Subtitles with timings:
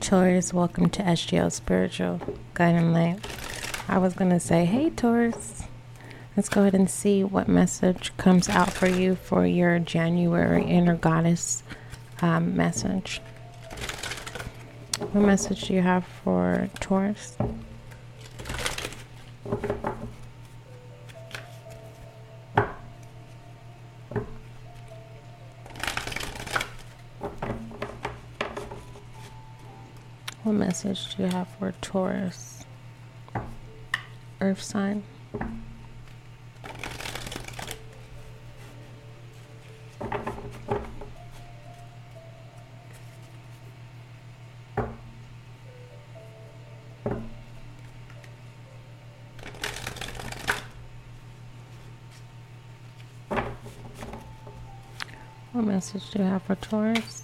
[0.00, 2.20] Taurus, welcome to SGL Spiritual
[2.52, 3.18] Guiding Light.
[3.88, 5.64] I was going to say, hey, Taurus.
[6.36, 10.96] Let's go ahead and see what message comes out for you for your January Inner
[10.96, 11.62] Goddess
[12.20, 13.20] um, message.
[14.98, 17.36] What message do you have for Taurus?
[30.44, 32.66] What message do you have for Taurus?
[34.42, 35.02] Earth sign.
[55.52, 57.22] What message do you have for Taurus?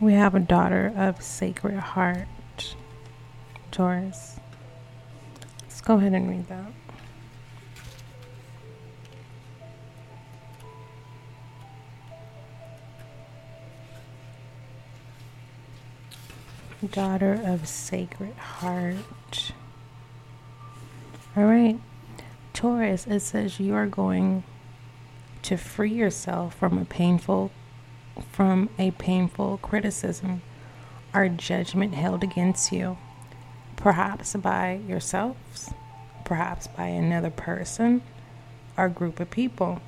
[0.00, 2.74] We have a daughter of Sacred Heart,
[3.70, 4.40] Taurus.
[5.60, 6.72] Let's go ahead and read that.
[16.92, 19.52] Daughter of Sacred Heart.
[21.36, 21.78] All right.
[22.54, 24.44] Taurus, it says you are going
[25.42, 27.50] to free yourself from a painful
[28.32, 30.42] from a painful criticism
[31.14, 32.96] or judgment held against you,
[33.76, 35.72] perhaps by yourselves,
[36.24, 38.02] perhaps by another person
[38.76, 39.80] or group of people.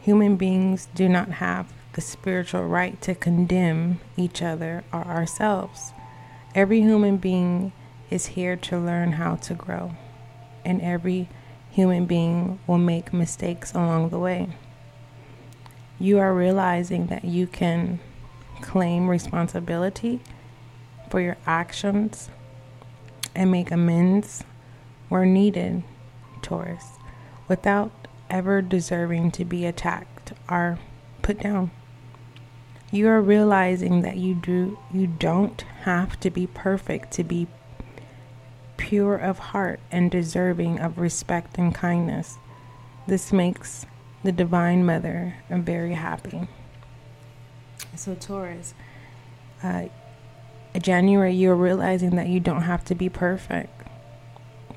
[0.00, 5.92] Human beings do not have the spiritual right to condemn each other or ourselves.
[6.54, 7.72] Every human being
[8.10, 9.92] is here to learn how to grow,
[10.64, 11.28] and every
[11.70, 14.50] human being will make mistakes along the way
[15.98, 18.00] you are realizing that you can
[18.60, 20.20] claim responsibility
[21.10, 22.28] for your actions
[23.34, 24.44] and make amends
[25.08, 25.82] where needed,
[26.42, 26.98] Taurus,
[27.48, 27.92] without
[28.30, 30.78] ever deserving to be attacked or
[31.22, 31.70] put down.
[32.90, 37.48] You are realizing that you do you don't have to be perfect to be
[38.76, 42.38] pure of heart and deserving of respect and kindness.
[43.06, 43.86] This makes
[44.24, 45.36] the Divine Mother.
[45.50, 46.48] I'm very happy.
[47.94, 48.74] So, Taurus,
[49.62, 49.84] uh,
[50.80, 53.82] January, you're realizing that you don't have to be perfect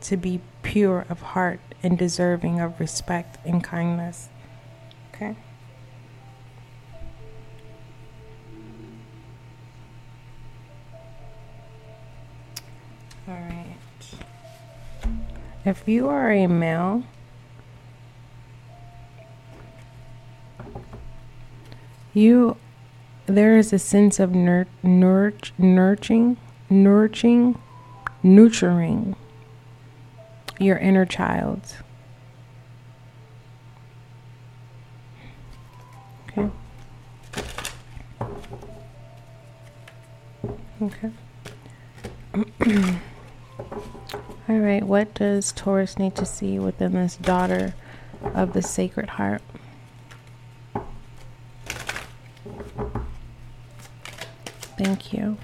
[0.00, 4.28] to be pure of heart and deserving of respect and kindness.
[5.14, 5.36] Okay?
[13.28, 13.76] All right.
[15.64, 17.04] If you are a male,
[22.14, 22.56] you
[23.26, 26.36] there is a sense of nur- nurt- nurturing
[26.70, 27.58] nurturing
[28.22, 29.16] nurturing
[30.60, 31.60] your inner child.
[36.28, 36.50] Okay.
[40.82, 41.10] Okay.
[44.48, 47.74] All right what does taurus need to see within this daughter
[48.34, 49.42] of the sacred heart
[54.76, 55.36] Thank you.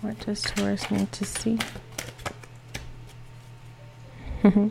[0.00, 1.58] What does Taurus need to see?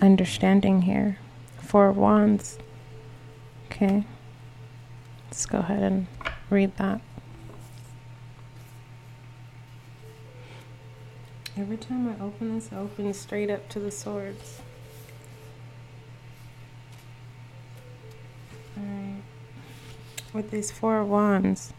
[0.00, 1.18] Understanding here.
[1.60, 2.58] Four Wands.
[3.66, 4.04] Okay.
[5.26, 6.06] Let's go ahead and
[6.48, 7.00] read that.
[11.58, 14.60] Every time I open this, I open straight up to the swords.
[20.36, 21.72] With these four wands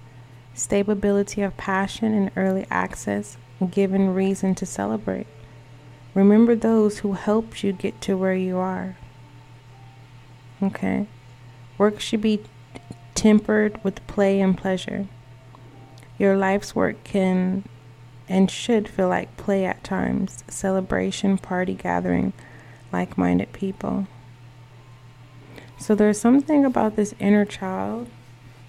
[0.58, 3.38] stability of passion and early access,
[3.70, 5.28] given reason to celebrate.
[6.16, 8.98] Remember those who helped you get to where you are.
[10.62, 11.06] Okay?
[11.78, 12.42] Work should be
[13.14, 15.08] tempered with play and pleasure.
[16.18, 17.64] Your life's work can
[18.28, 22.34] and should feel like play at times, celebration, party gathering,
[22.92, 24.08] like minded people.
[25.78, 28.10] So there's something about this inner child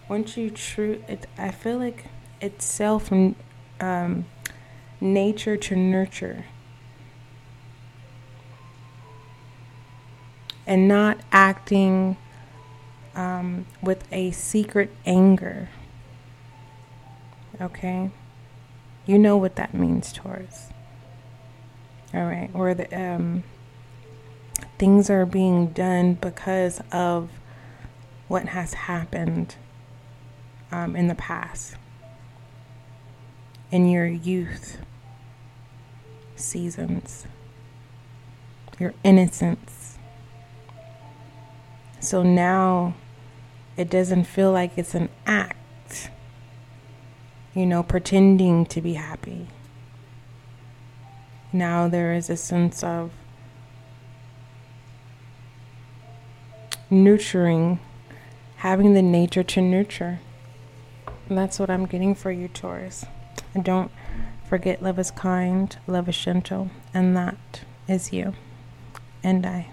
[0.08, 2.06] once you true it i feel like
[2.40, 3.10] it's self
[3.80, 4.26] um,
[5.00, 6.44] nature to nurture.
[10.66, 12.16] And not acting
[13.14, 15.70] um, with a secret anger.
[17.60, 18.10] Okay?
[19.06, 20.68] You know what that means taurus
[22.14, 23.42] all right or the um
[24.78, 27.28] things are being done because of
[28.28, 29.56] what has happened
[30.70, 31.76] um, in the past,
[33.70, 34.78] in your youth
[36.36, 37.26] seasons,
[38.78, 39.98] your innocence.
[42.00, 42.94] So now
[43.76, 46.10] it doesn't feel like it's an act,
[47.54, 49.48] you know, pretending to be happy.
[51.52, 53.10] Now there is a sense of
[56.90, 57.80] nurturing,
[58.56, 60.20] having the nature to nurture.
[61.28, 63.04] And that's what I'm getting for you, Taurus.
[63.54, 63.90] And don't
[64.48, 68.34] forget, love is kind, love is gentle, and that is you
[69.22, 69.68] and I.